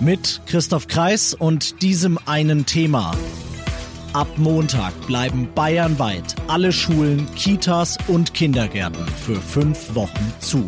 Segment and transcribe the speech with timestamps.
[0.00, 3.16] Mit Christoph Kreis und diesem einen Thema.
[4.12, 10.66] Ab Montag bleiben bayernweit alle Schulen, Kitas und Kindergärten für fünf Wochen zu.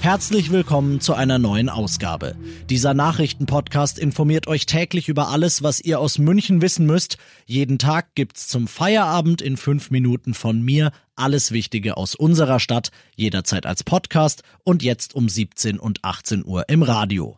[0.00, 2.36] Herzlich willkommen zu einer neuen Ausgabe.
[2.70, 7.18] Dieser Nachrichtenpodcast informiert euch täglich über alles, was ihr aus München wissen müsst.
[7.44, 12.90] Jeden Tag gibt's zum Feierabend in fünf Minuten von mir alles Wichtige aus unserer Stadt,
[13.16, 17.36] jederzeit als Podcast und jetzt um 17 und 18 Uhr im Radio.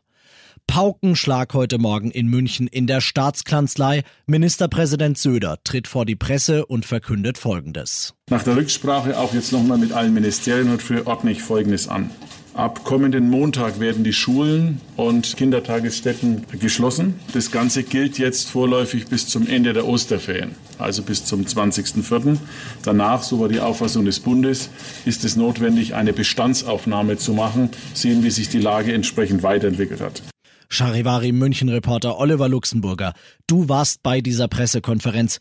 [0.75, 4.03] Paukenschlag heute Morgen in München in der Staatskanzlei.
[4.27, 8.15] Ministerpräsident Söder tritt vor die Presse und verkündet Folgendes.
[8.29, 12.11] Nach der Rücksprache auch jetzt nochmal mit allen Ministerien und für ordne Folgendes an.
[12.55, 17.21] Ab kommenden Montag werden die Schulen und Kindertagesstätten geschlossen.
[17.33, 22.37] Das Ganze gilt jetzt vorläufig bis zum Ende der Osterferien, also bis zum 20.04.
[22.83, 24.71] Danach, so war die Auffassung des Bundes,
[25.05, 30.23] ist es notwendig, eine Bestandsaufnahme zu machen, sehen, wie sich die Lage entsprechend weiterentwickelt hat.
[30.69, 33.15] Charivari München-Reporter Oliver Luxemburger,
[33.47, 35.39] du warst bei dieser Pressekonferenz.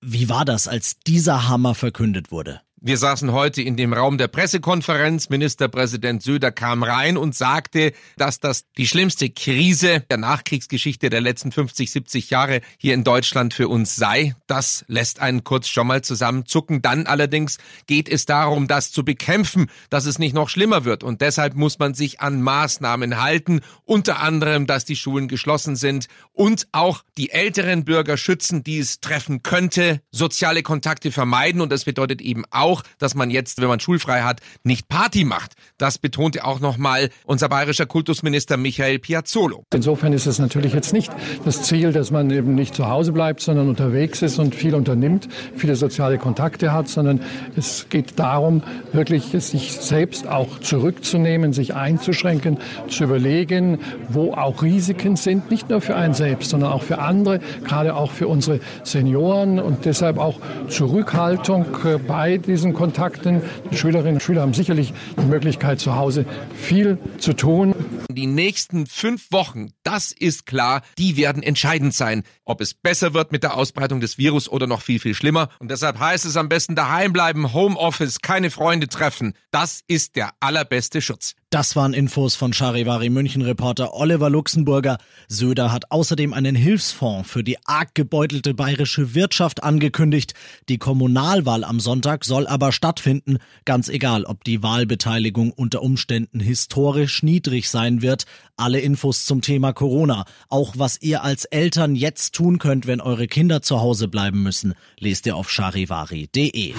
[0.00, 2.60] Wie war das, als dieser Hammer verkündet wurde?
[2.86, 5.30] Wir saßen heute in dem Raum der Pressekonferenz.
[5.30, 11.50] Ministerpräsident Söder kam rein und sagte, dass das die schlimmste Krise der Nachkriegsgeschichte der letzten
[11.50, 14.36] 50, 70 Jahre hier in Deutschland für uns sei.
[14.46, 16.82] Das lässt einen kurz schon mal zusammenzucken.
[16.82, 21.04] Dann allerdings geht es darum, das zu bekämpfen, dass es nicht noch schlimmer wird.
[21.04, 26.08] Und deshalb muss man sich an Maßnahmen halten, unter anderem, dass die Schulen geschlossen sind
[26.34, 31.62] und auch die älteren Bürger schützen, die es treffen könnte, soziale Kontakte vermeiden.
[31.62, 35.24] Und das bedeutet eben auch, auch, dass man jetzt, wenn man schulfrei hat, nicht Party
[35.24, 35.52] macht.
[35.78, 39.64] Das betonte auch nochmal unser bayerischer Kultusminister Michael Piazzolo.
[39.72, 41.12] Insofern ist es natürlich jetzt nicht
[41.44, 45.28] das Ziel, dass man eben nicht zu Hause bleibt, sondern unterwegs ist und viel unternimmt,
[45.56, 47.20] viele soziale Kontakte hat, sondern
[47.56, 52.58] es geht darum, wirklich sich selbst auch zurückzunehmen, sich einzuschränken,
[52.88, 57.40] zu überlegen, wo auch Risiken sind, nicht nur für einen selbst, sondern auch für andere,
[57.64, 63.42] gerade auch für unsere Senioren und deshalb auch Zurückhaltung äh, bei diesen diesen Kontakten.
[63.70, 67.74] Die Schülerinnen und Schüler haben sicherlich die Möglichkeit, zu Hause viel zu tun.
[68.08, 73.32] Die nächsten fünf Wochen, das ist klar, die werden entscheidend sein, ob es besser wird
[73.32, 75.50] mit der Ausbreitung des Virus oder noch viel, viel schlimmer.
[75.58, 79.34] Und deshalb heißt es am besten daheim bleiben, Homeoffice, keine Freunde treffen.
[79.50, 81.34] Das ist der allerbeste Schutz.
[81.54, 84.98] Das waren Infos von Charivari München Reporter Oliver Luxemburger.
[85.28, 90.34] Söder hat außerdem einen Hilfsfonds für die arg gebeutelte bayerische Wirtschaft angekündigt.
[90.68, 97.22] Die Kommunalwahl am Sonntag soll aber stattfinden, ganz egal, ob die Wahlbeteiligung unter Umständen historisch
[97.22, 98.24] niedrig sein wird.
[98.56, 103.28] Alle Infos zum Thema Corona, auch was ihr als Eltern jetzt tun könnt, wenn eure
[103.28, 106.74] Kinder zu Hause bleiben müssen, lest ihr auf charivari.de.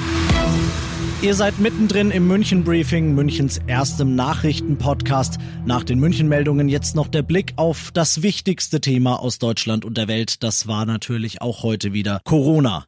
[1.25, 5.39] Ihr seid mittendrin im München Briefing, Münchens erstem Nachrichtenpodcast.
[5.65, 9.97] Nach den München Meldungen jetzt noch der Blick auf das wichtigste Thema aus Deutschland und
[9.97, 10.43] der Welt.
[10.43, 12.85] Das war natürlich auch heute wieder Corona.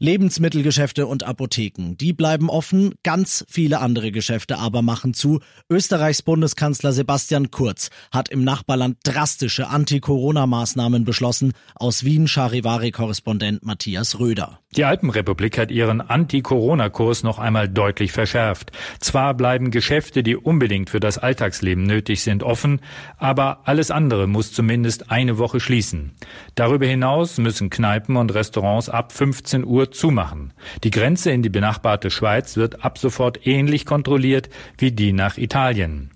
[0.00, 5.40] Lebensmittelgeschäfte und Apotheken, die bleiben offen, ganz viele andere Geschäfte aber machen zu.
[5.68, 11.52] Österreichs Bundeskanzler Sebastian Kurz hat im Nachbarland drastische Anti-Corona-Maßnahmen beschlossen.
[11.74, 14.60] Aus Wien Charivari-Korrespondent Matthias Röder.
[14.76, 18.70] Die Alpenrepublik hat ihren Anti-Corona-Kurs noch einmal deutlich verschärft.
[19.00, 22.80] Zwar bleiben Geschäfte, die unbedingt für das Alltagsleben nötig sind, offen,
[23.16, 26.12] aber alles andere muss zumindest eine Woche schließen.
[26.54, 30.52] Darüber hinaus müssen Kneipen und Restaurants ab 15 Uhr zumachen.
[30.84, 36.10] Die Grenze in die benachbarte Schweiz wird ab sofort ähnlich kontrolliert wie die nach Italien.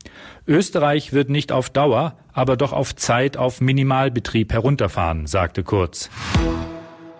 [0.46, 6.10] Österreich wird nicht auf Dauer, aber doch auf Zeit auf Minimalbetrieb herunterfahren, sagte Kurz.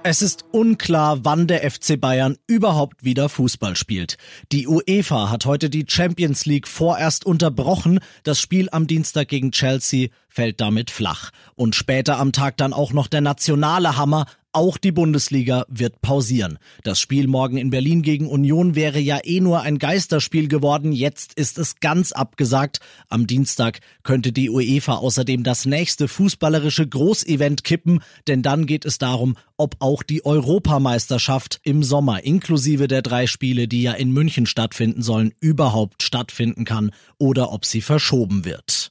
[0.05, 4.17] Es ist unklar, wann der FC Bayern überhaupt wieder Fußball spielt.
[4.51, 8.01] Die UEFA hat heute die Champions League vorerst unterbrochen.
[8.25, 11.31] Das Spiel am Dienstag gegen Chelsea fällt damit flach.
[11.55, 14.27] Und später am Tag dann auch noch der nationale Hammer.
[14.55, 16.59] Auch die Bundesliga wird pausieren.
[16.85, 20.93] Das Spiel morgen in Berlin gegen Union wäre ja eh nur ein Geisterspiel geworden.
[20.93, 22.81] Jetzt ist es ganz abgesagt.
[23.09, 28.99] Am Dienstag könnte die UEFA außerdem das nächste fußballerische Großevent kippen, denn dann geht es
[28.99, 34.45] darum, ob auch die Europameisterschaft im Sommer inklusive der drei Spiele, die ja in München
[34.45, 38.91] stattfinden sollen, überhaupt stattfinden kann oder ob sie verschoben wird.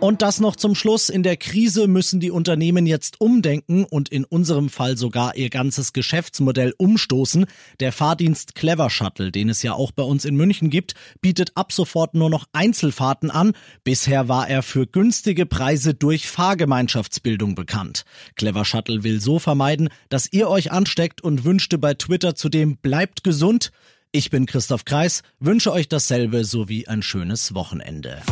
[0.00, 1.08] Und das noch zum Schluss.
[1.08, 5.94] In der Krise müssen die Unternehmen jetzt umdenken und in unserem Fall sogar ihr ganzes
[5.94, 7.46] Geschäftsmodell umstoßen.
[7.80, 11.72] Der Fahrdienst Clever Shuttle, den es ja auch bei uns in München gibt, bietet ab
[11.72, 13.52] sofort nur noch Einzelfahrten an.
[13.82, 18.04] Bisher war er für günstige Preise durch Fahrgemeinschaftsbildung bekannt.
[18.36, 23.24] Clever Shuttle will so vermeiden, dass ihr euch ansteckt und wünschte bei Twitter zudem bleibt
[23.24, 23.70] gesund.
[24.12, 28.22] Ich bin Christoph Kreis, wünsche euch dasselbe sowie ein schönes Wochenende.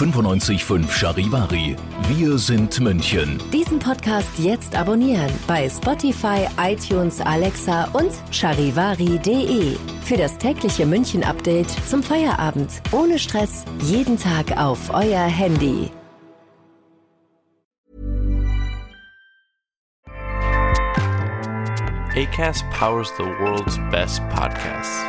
[0.00, 1.76] 95.5 Charivari.
[2.08, 3.38] Wir sind München.
[3.52, 9.76] Diesen Podcast jetzt abonnieren bei Spotify, iTunes, Alexa und charivari.de.
[10.02, 12.80] Für das tägliche München-Update zum Feierabend.
[12.92, 13.66] Ohne Stress.
[13.82, 15.90] Jeden Tag auf euer Handy.
[22.16, 25.04] ACAST powers the world's best podcasts.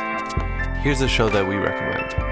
[0.82, 2.31] Here's a show that we recommend.